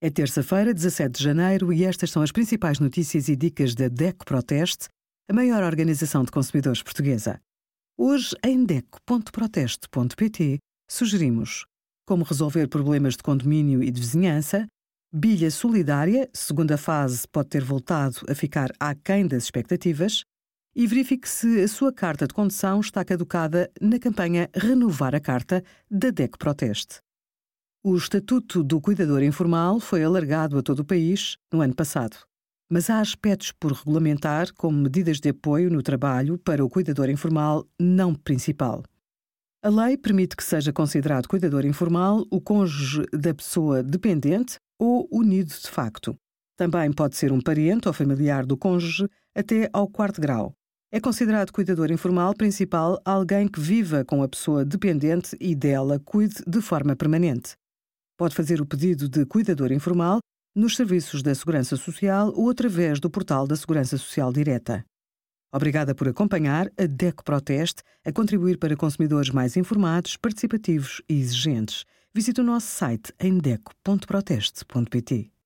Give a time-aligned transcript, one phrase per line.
[0.00, 4.24] É terça-feira, 17 de janeiro, e estas são as principais notícias e dicas da DECO
[4.24, 4.86] Proteste,
[5.28, 7.40] a maior organização de consumidores portuguesa.
[7.98, 10.58] Hoje, em DECO.proteste.pt,
[10.88, 11.66] sugerimos
[12.06, 14.68] como resolver problemas de condomínio e de vizinhança,
[15.12, 20.22] bilha solidária, segunda fase pode ter voltado a ficar aquém das expectativas,
[20.76, 25.64] e verifique se a sua carta de condução está caducada na campanha Renovar a Carta
[25.90, 27.00] da DECO Proteste.
[27.90, 32.18] O Estatuto do Cuidador Informal foi alargado a todo o país no ano passado.
[32.70, 37.66] Mas há aspectos por regulamentar, como medidas de apoio no trabalho para o cuidador informal
[37.80, 38.82] não principal.
[39.62, 45.48] A lei permite que seja considerado cuidador informal o cônjuge da pessoa dependente ou unido
[45.48, 46.14] de facto.
[46.58, 50.52] Também pode ser um parente ou familiar do cônjuge até ao quarto grau.
[50.92, 56.42] É considerado cuidador informal principal alguém que viva com a pessoa dependente e dela cuide
[56.46, 57.56] de forma permanente.
[58.18, 60.18] Pode fazer o pedido de cuidador informal
[60.52, 64.84] nos serviços da Segurança Social ou através do portal da Segurança Social Direta.
[65.54, 71.84] Obrigada por acompanhar a DECO Proteste a contribuir para consumidores mais informados, participativos e exigentes.
[72.12, 75.37] Visite o nosso site em deco.proteste.pt.